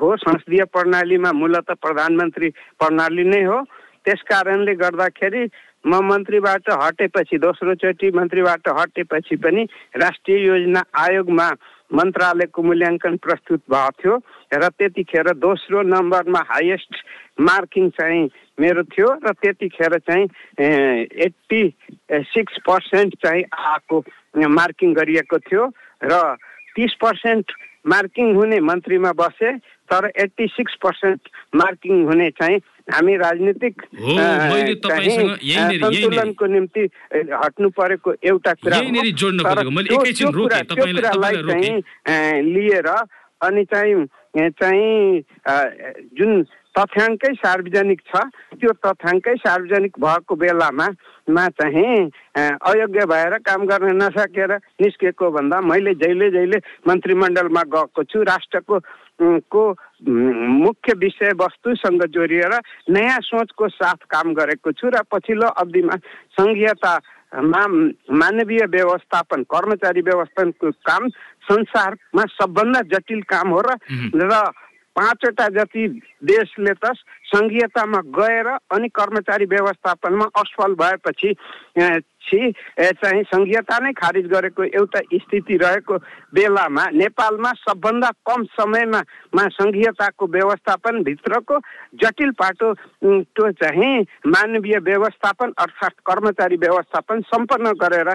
हो 0.00 0.16
संसदीय 0.16 0.64
प्रणालीमा 0.66 1.32
मूलत 1.32 1.70
प्रधानमन्त्री 1.80 2.48
प्रणाली 2.78 3.24
नै 3.24 3.42
हो 3.44 3.62
त्यस 4.04 4.20
कारणले 4.26 4.74
गर्दाखेरि 4.74 5.42
म 5.86 6.00
मन्त्रीबाट 6.02 6.70
हटेपछि 6.82 7.38
दोस्रोचोटि 7.38 8.10
मन्त्रीबाट 8.10 8.68
हटेपछि 8.68 9.36
पनि 9.36 9.62
राष्ट्रिय 9.96 10.46
योजना 10.46 10.82
आयोगमा 10.98 11.48
मन्त्रालयको 11.90 12.62
मूल्याङ्कन 12.62 13.16
प्रस्तुत 13.16 13.62
भएको 13.70 13.90
थियो 14.02 14.14
र 14.54 14.68
त्यतिखेर 14.68 15.32
दोस्रो 15.38 15.82
नम्बरमा 15.84 16.40
हाइएस्ट 16.48 16.94
मार्किङ 17.40 17.88
चाहिँ 17.90 18.22
मेरो 18.60 18.82
थियो 18.90 19.08
र 19.22 19.32
त्यतिखेर 19.32 19.98
चाहिँ 19.98 20.26
एट्टी 21.26 21.62
सिक्स 22.26 22.58
पर्सेन्ट 22.66 23.14
चाहिँ 23.22 23.44
आएको 23.54 24.04
मार्किङ 24.50 24.94
गरिएको 24.94 25.38
थियो 25.38 25.70
र 26.02 26.36
तिस 26.76 26.94
पर्सेन्ट 27.00 27.52
मार्किङ 27.86 28.34
हुने 28.34 28.60
मन्त्रीमा 28.60 29.12
बसे 29.20 29.52
तर 29.90 30.10
एट्टी 30.22 30.46
सिक्स 30.54 30.74
पर्सेन्ट 30.82 31.28
मार्किङ 31.56 32.02
हुने 32.06 32.28
चाहिँ 32.40 32.58
हामी 32.92 33.16
राजनीतिक 33.16 33.82
सन्तुलनको 35.82 36.46
निम्ति 36.46 36.82
हट्नु 37.44 37.68
परेको 37.78 38.14
एउटा 38.24 38.52
कुरा 38.62 38.76
त्यो- 39.86 40.02
कुरालाई 40.96 41.34
चाहिँ 41.52 42.42
लिएर 42.52 42.88
अनि 43.40 43.64
चाहिँ 43.74 44.06
चाहिँ 44.60 45.22
जुन 46.18 46.42
तथ्याङ्कै 46.76 47.32
सार्वजनिक 47.36 48.00
छ। 48.04 48.22
त्यो 48.54 48.72
तथ्याङ्कै 48.84 49.34
सार्वजनिक 49.38 49.98
भएको 49.98 50.34
बेलामा 50.36 50.86
मा 51.28 51.44
चाहिँ 51.50 51.96
अयोग्य 52.36 53.06
भएर 53.06 53.38
काम 53.40 53.66
गर्न 53.66 53.96
नसकेर 53.96 54.52
निस्केको 54.80 55.30
भन्दा 55.30 55.60
मैले 55.62 55.94
जहिले 55.96 56.30
जहिले 56.30 56.58
मन्त्रीमण्डलमा 56.86 57.62
गएको 57.74 58.02
छु 58.04 58.22
राष्ट्रको 58.24 58.80
को 59.48 59.62
मुख्य 60.02 60.92
विषयवस्तुसँग 60.94 62.02
जोडिएर 62.12 62.54
नयाँ 62.90 63.20
सोचको 63.22 63.68
साथ 63.70 64.04
काम 64.10 64.34
गरेको 64.34 64.72
छु 64.72 64.88
र 64.88 65.02
पछिल्लो 65.10 65.48
अवधिमा 65.56 65.96
सङ्घीयतामा 66.36 67.62
मानवीय 68.14 68.64
व्यवस्थापन 68.68 69.42
कर्मचारी 69.48 70.00
व्यवस्थापनको 70.02 70.70
काम 70.84 71.08
संसारमा 71.48 72.24
सबभन्दा 72.36 72.80
जटिल 72.92 73.22
काम 73.24 73.48
हो 73.48 73.60
र 73.62 73.76
र 74.14 74.44
पाँचवटा 74.96 75.48
जति 75.54 75.86
देशले 76.24 76.72
त 76.74 76.92
सङ्घीयतामा 77.26 78.00
गएर 78.12 78.48
अनि 78.72 78.88
कर्मचारी 78.90 79.44
व्यवस्थापनमा 79.46 80.26
असफल 80.36 80.74
भएपछि 80.74 81.32
चाहिँ 82.26 83.22
सङ्घीयता 83.24 83.78
नै 83.78 83.92
खारिज 83.92 84.26
गरेको 84.26 84.64
एउटा 84.72 85.00
स्थिति 85.16 85.56
रहेको 85.56 85.98
बेलामा 86.32 86.84
नेपालमा 86.94 87.52
सबभन्दा 87.58 88.10
कम 88.24 88.44
समयमा 88.54 89.00
मा 89.34 89.44
सङ्घीयताको 89.52 90.26
व्यवस्थापन 90.28 91.02
भित्रको 91.02 91.58
जटिल 91.96 92.30
पाटो 92.38 92.72
त्यो 93.04 93.50
चाहिँ 93.54 93.94
मानवीय 94.28 94.78
व्यवस्थापन 94.84 95.52
अर्थात् 95.58 96.00
कर्मचारी 96.06 96.56
व्यवस्थापन 96.58 97.20
सम्पन्न 97.28 97.72
गरेर 97.78 98.14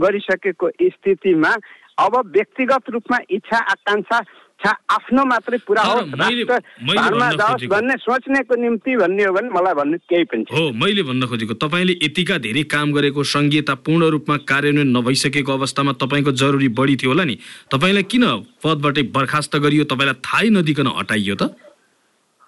गरिसकेको 0.00 0.70
स्थितिमा 0.88 1.54
अब 1.98 2.16
व्यक्तिगत 2.28 2.90
रूपमा 2.90 3.18
इच्छा 3.30 3.58
आकाङ्क्षा 3.70 4.20
आफ्नो 4.66 5.24
मात्रै 5.24 5.58
पुरा 5.66 5.82
होस् 5.82 6.10
भन्न 6.10 7.30
जाओस् 7.32 7.52
खोजेको- 7.52 7.70
भन्ने 7.70 7.94
सोच्नेको 7.96 8.54
निम्ति 8.60 8.96
भन्ने 8.96 9.24
हो 9.24 9.32
भने 9.32 9.48
मलाई 9.50 9.74
भन्नु 9.74 9.96
केही 10.04 10.24
पनि 10.24 10.44
हो 10.52 10.62
मैले 10.76 11.02
भन्न 11.02 11.26
खोजेको 11.26 11.54
तपाईँले 11.56 11.94
यतिका 12.02 12.36
धेरै 12.38 12.62
काम 12.68 12.92
गरेको 12.92 13.22
सङ्घीयता 13.26 13.74
पूर्ण 13.80 14.02
रूपमा 14.14 14.36
कार्यान्वयन 14.44 14.90
नभइसकेको 14.96 15.52
अवस्थामा 15.52 15.92
तपाईँको 15.98 16.32
जरुरी 16.36 16.68
बढी 16.76 16.96
थियो 16.96 17.10
होला 17.10 17.24
नि। 17.24 17.36
तपाईँलाई 17.72 18.02
किन 18.06 18.24
पदबाटै 18.60 19.02
बर्खास्त 19.10 19.56
गरियो 19.58 19.84
तपाईँलाई 19.86 20.20
थाहै 20.20 20.48
नदिकन 20.50 20.86
हटाइयो 20.98 21.34
त? 21.34 21.42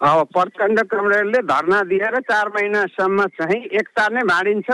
अब 0.01 0.27
प्रचण्ड 0.35 0.79
कमरेडले 0.90 1.40
धर्ना 1.46 1.81
दिएर 1.88 2.18
चार 2.22 2.48
महिनासम्म 2.55 3.27
चाहिँ 3.38 3.61
एकता 3.72 4.09
नै 4.11 4.22
भाँडिन्छ 4.27 4.68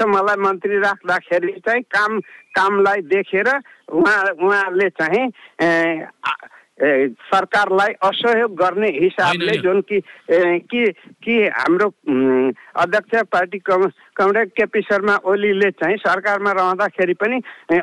मलाई 0.00 0.36
मन्त्री 0.38 0.76
राख्दाखेरि 0.78 1.52
चाहिँ 1.60 1.82
काम 1.90 2.18
कामलाई 2.54 3.00
देखेर 3.10 3.48
उहाँ 3.90 4.22
उहाँले 4.38 4.88
चाहिँ 4.94 5.24
सरकारलाई 6.78 7.92
असहयोग 8.02 8.54
गर्ने 8.54 8.88
हिसाबले। 8.98 9.56
जुन 9.58 9.80
कि 9.80 10.00
कि 10.70 10.84
कि 11.24 11.36
हाम्रो 11.50 11.88
अध्यक्ष 12.82 13.22
पार्टी 13.32 13.58
कम 13.58 13.86
कमरेड 14.16 14.48
केपी 14.50 14.80
शर्मा 14.82 15.16
ओलीले 15.24 15.70
चाहिँ 15.70 15.96
सरकारमा 15.96 16.52
रहँदाखेरि 16.52 17.14
पनि 17.14 17.40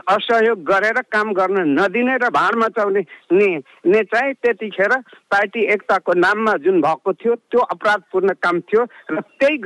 असहयोग 0.08 0.63
गरेर 0.63 1.01
काम 1.12 1.34
गर्न 1.34 1.79
नदिने 1.79 2.15
र 2.17 2.29
भाँड 2.29 2.55
मचाउने 2.55 3.01
ने 3.31 3.47
ने 3.86 4.03
चाहिँ 4.03 4.34
त्यतिखेर 4.34 4.95
पार्टी 5.31 5.65
एकताको 5.73 6.13
नाममा 6.13 6.53
जुन 6.63 6.81
भएको 6.81 7.13
थियो 7.13 7.36
त्यो 7.36 7.60
अपराधपूर्ण 7.60 8.34
काम 8.43 8.60
थियो 8.62 8.84
र 9.12 9.21
त्यही 9.39 9.58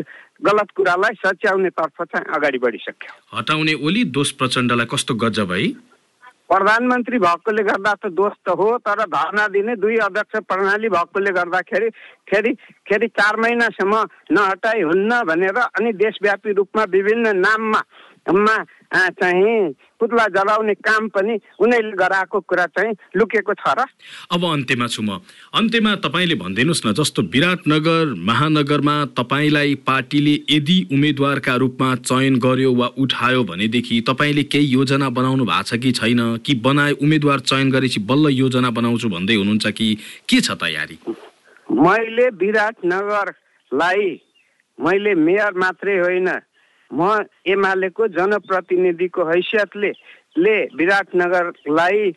गलत 0.42 0.72
कुरालाई 0.76 1.16
सच्याउने 1.26 1.70
तर्फ 1.70 2.02
चाहिँ 2.02 2.34
अगाडि 2.36 2.58
बढिसक्यो 2.58 3.38
हटाउने 3.38 3.74
ओली 3.86 4.04
दोष 4.18 4.32
प्रचण्डलाई 4.32 4.86
कस्तो 4.86 5.16
गज 5.16 5.40
भई 5.50 5.68
प्रधानमन्त्री 6.50 7.18
भएकोले 7.20 7.64
गर्दा 7.64 7.94
त 7.96 8.12
दोष 8.12 8.34
त 8.42 8.56
हो 8.58 8.68
तर 8.82 9.04
धर्ना 9.08 9.48
दिने 9.50 9.76
दुई 9.78 9.98
अध्यक्ष 10.02 10.40
प्रणाली 10.50 10.90
भएकोले 10.90 11.32
गर्दाखेरि 11.32 11.90
खेरि 12.26 12.54
खेरि 12.86 13.08
चार 13.12 13.36
महिनासम्म 13.38 14.04
नहटाइ 14.32 14.82
हुन्न 14.84 15.22
भनेर 15.26 15.60
अनि 15.60 15.92
देशव्यापी 15.96 16.54
रूपमा 16.54 16.84
विभिन्न 16.90 17.36
नाममा 17.38 18.58
चाहिँ 18.94 19.70
पुतला 20.00 20.26
जलाउने 20.28 20.74
काम 20.74 21.08
पनि 21.08 21.40
उनीहरूले 21.60 21.98
गराएको 21.98 22.40
कुरा 22.40 22.66
चाहिँ 22.66 22.94
लुकेको 23.16 23.54
छ 23.54 23.76
र। 23.78 23.86
अब 24.32 24.44
अन्त्यमा 24.46 24.88
छु 24.88 25.02
म। 25.02 25.22
अन्त्यमा 25.54 25.96
तपाईँले 25.96 26.36
भनिदिनुहोस् 26.36 26.86
न 26.88 26.94
जस्तो 26.94 27.22
विराटनगर 27.22 28.14
महानगरमा 28.18 28.96
तपाईँलाई 29.06 29.76
पार्टीले 29.76 30.34
यदि 30.50 30.78
उम्मेद्वारका 30.92 31.56
रूपमा 31.56 31.96
चयन 31.96 32.40
गर्यो 32.40 32.74
वा 32.74 32.88
उठायो 32.98 33.44
भनेदेखि 33.44 34.02
तपाईँले 34.02 34.44
केही 34.44 34.66
योजना 34.66 35.10
बनाउनु 35.10 35.46
भएको 35.46 35.64
छ 35.64 35.78
कि 35.78 35.92
छैन 35.92 36.38
कि 36.46 36.56
बनाए 36.56 36.92
उम्मेद्वार 36.92 37.40
चयन 37.40 37.72
गरेपछि 37.72 38.00
बल्ल 38.00 38.34
योजना 38.34 38.70
बनाउँछु 38.70 39.10
भन्दै 39.10 39.36
हुनुहुन्छ 39.36 39.68
कि 39.68 39.88
के 40.30 40.42
छ 40.42 40.58
तयारी? 40.58 40.98
मैले 41.70 42.28
विराटनगरलाई 42.42 44.06
मैले 44.80 45.16
मेयर 45.16 45.54
मात्रै 45.54 45.98
होइन 46.00 46.30
म 46.94 47.24
एमालेको 47.46 48.08
जनप्रतिनिधिको 48.18 49.26
हैसियतले 49.30 49.92
ले 50.38 50.56
विराटनगरलाई 50.78 52.12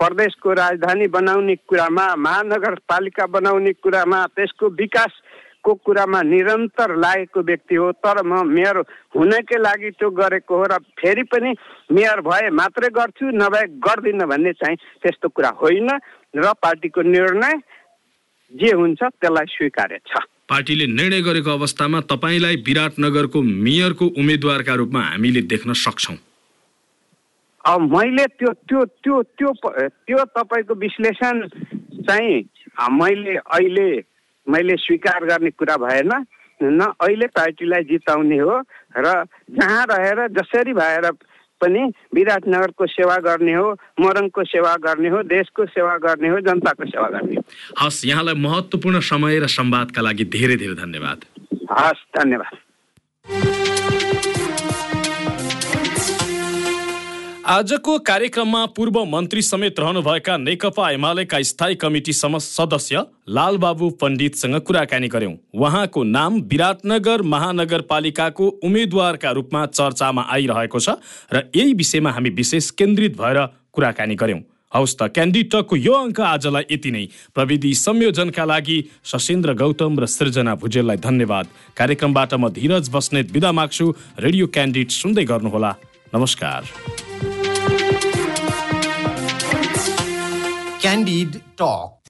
प्रदेशको 0.00 0.52
राजधानी 0.52 1.06
बनाउने 1.08 1.54
कुरामा 1.68 2.06
महानगरपालिका 2.16 3.26
बनाउने 3.26 3.72
कुरामा 3.82 4.24
त्यसको 4.36 4.68
विकासको 4.80 5.74
कुरामा 5.86 6.22
निरन्तर 6.22 6.94
लागेको 6.96 7.40
व्यक्ति 7.42 7.74
हो। 7.74 7.90
तर 8.02 8.22
म 8.22 8.42
मेयर 8.48 8.76
हुनकै 9.16 9.58
लागि 9.58 9.90
त्यो 9.98 10.10
गरेको 10.10 10.56
हो 10.56 10.64
र 10.66 10.78
फेरि 10.98 11.22
पनि 11.30 11.54
मेयर 11.94 12.20
भए 12.26 12.50
मात्रै 12.50 12.90
गर्छु 12.90 13.30
नभए 13.34 13.64
गर्दिनँ 13.86 14.28
भन्ने 14.28 14.52
चाहिँ 14.60 14.76
त्यस्तो 15.02 15.28
कुरा 15.30 15.50
होइन 15.62 15.90
र 16.36 16.52
पार्टीको 16.62 17.02
निर्णय 17.02 17.58
जे 18.52 18.70
हुन्छ 18.74 19.02
त्यसलाई 19.02 19.46
स्वीकार्य 19.56 19.98
छ। 20.06 20.22
पार्टीले 20.48 20.86
निर्णय 20.86 21.20
गरेको 21.22 21.50
अवस्थामा 21.50 22.00
तपाईँलाई 22.10 22.56
विराटनगरको 22.66 23.42
मेयरको 23.42 24.06
उम्मेद्वारका 24.20 24.74
रूपमा 24.74 25.00
हामीले 25.02 25.40
देख्न 25.48 25.72
सक्छौँ। 25.72 26.16
मैले 27.64 28.24
त्यो 28.38 28.52
त्यो 28.68 28.84
त्यो 28.84 29.22
त्यो 29.40 29.52
त्यो 30.04 30.24
तपाईँको 30.36 30.74
विश्लेषण 30.74 31.48
चाहिँ 32.04 32.36
मैले 32.92 33.36
अहिले 33.36 33.88
मैले 34.46 34.76
स्वीकार 34.76 35.24
गर्ने 35.24 35.50
कुरा 35.50 35.76
भएन 35.80 36.12
न 36.60 36.80
अहिले 37.00 37.26
पार्टीलाई 37.32 37.82
जिताउने 37.88 38.38
हो 38.38 38.58
र 38.98 39.06
जहाँ 39.50 39.84
रहेर 39.90 40.28
जसरी 40.36 40.72
भएर 40.72 41.10
पनि 41.64 41.82
विराटनगरको 42.14 42.86
सेवा 42.86 43.16
गर्ने 43.28 43.54
हो 43.54 43.72
मोरङको 44.00 44.44
सेवा 44.44 44.76
गर्ने 44.86 45.08
हो 45.08 45.22
देशको 45.32 45.66
सेवा 45.66 45.96
गर्ने 45.98 46.28
हो 46.28 46.40
जनताको 46.44 46.84
सेवा 46.84 47.08
गर्ने 47.08 47.34
हो। 47.34 47.42
हस् 47.80 48.04
यहाँलाई 48.06 48.34
महत्त्वपूर्ण 48.34 49.00
समय 49.00 49.38
र 49.38 49.46
संवादका 49.48 50.00
लागि 50.02 50.24
धेरै 50.36 50.56
धेरै 50.60 50.76
धन्यवाद। 50.84 51.18
हस् 51.72 52.06
धन्यवाद। 52.20 52.63
आजको 57.44 57.98
कार्यक्रममा 58.00 58.64
पूर्व 58.76 58.98
मन्त्री 59.04 59.42
समेत 59.42 59.80
रहनुभएका 59.80 60.36
नेकपा 60.36 60.90
एमालेका 60.90 61.40
स्थायी 61.42 61.74
कमिटी 61.76 62.12
सदस्य 62.12 63.02
लालबाबु 63.28 63.88
पण्डितसँग 64.00 64.56
कुराकानी 64.60 65.08
गर्यौं 65.08 65.34
उहाँको 65.54 66.04
नाम 66.04 66.40
विराटनगर 66.52 67.22
महानगरपालिकाको 67.34 68.48
उम्मेद्वारका 68.64 69.30
रूपमा 69.30 69.66
चर्चामा 69.68 70.26
आइरहेको 70.32 70.80
छ 70.80 70.96
र 71.32 71.44
यही 71.56 71.74
विषयमा 71.74 72.10
हामी 72.10 72.30
विशेष 72.40 72.70
केन्द्रित 72.80 73.20
भएर 73.20 73.44
कुराकानी 73.72 74.14
गर्यौं 74.16 74.40
हौस् 74.72 74.96
त 74.96 75.12
क्यान्डिटकको 75.12 75.76
यो 75.76 75.92
अङ्क 75.94 76.20
आजलाई 76.32 76.64
यति 76.72 76.90
नै। 76.90 77.06
प्रविधि 77.34 77.74
संयोजनका 77.76 78.44
लागि 78.44 78.82
सशेन्द्र 79.04 79.54
गौतम 79.54 80.00
र 80.00 80.06
सृजना 80.08 80.54
भुजेललाई 80.56 80.96
धन्यवाद। 81.04 81.46
कार्यक्रमबाट 81.76 82.34
म 82.34 82.48
धीरज 82.50 82.88
बस्नेत 82.90 83.32
बिदा 83.32 83.52
माग्छु। 83.52 83.94
रेडियो 84.18 84.46
क्यान्डिड 84.48 84.88
सुन्दै 84.90 85.24
गर्नुहोला। 85.24 85.72
नमस्कार 86.13 86.63
Candid 90.81 91.41
Talk. 91.57 91.89